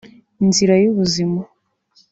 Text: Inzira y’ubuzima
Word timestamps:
Inzira 0.43 0.73
y’ubuzima 0.81 1.41